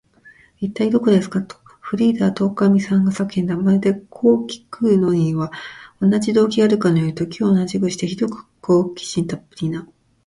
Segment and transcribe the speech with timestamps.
[0.61, 3.55] 「いったい、どこですか？」と、フリーダとおかみとが叫んだ。
[3.55, 5.51] まるで、こうきくのには
[5.99, 9.87] 同じ動機があるかのように、時を同じくして、ひどく好奇心たっぷりな